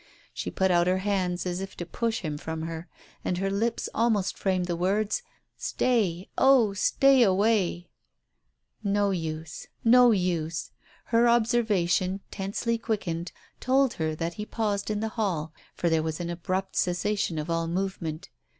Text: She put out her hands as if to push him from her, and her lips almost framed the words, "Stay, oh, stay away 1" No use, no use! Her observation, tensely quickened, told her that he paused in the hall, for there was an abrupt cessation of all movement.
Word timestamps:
She 0.33 0.49
put 0.49 0.71
out 0.71 0.87
her 0.87 0.97
hands 0.97 1.45
as 1.45 1.61
if 1.61 1.77
to 1.77 1.85
push 1.85 2.21
him 2.21 2.35
from 2.39 2.63
her, 2.63 2.87
and 3.23 3.37
her 3.37 3.51
lips 3.51 3.87
almost 3.93 4.35
framed 4.35 4.65
the 4.65 4.75
words, 4.75 5.21
"Stay, 5.57 6.27
oh, 6.39 6.73
stay 6.73 7.21
away 7.21 7.87
1" 8.81 8.93
No 8.95 9.11
use, 9.11 9.67
no 9.83 10.09
use! 10.09 10.71
Her 11.03 11.29
observation, 11.29 12.21
tensely 12.31 12.79
quickened, 12.79 13.31
told 13.59 13.93
her 14.01 14.15
that 14.15 14.33
he 14.33 14.43
paused 14.47 14.89
in 14.89 15.01
the 15.01 15.09
hall, 15.09 15.53
for 15.75 15.87
there 15.87 16.01
was 16.01 16.19
an 16.19 16.31
abrupt 16.31 16.75
cessation 16.75 17.37
of 17.37 17.47
all 17.51 17.67
movement. 17.67 18.29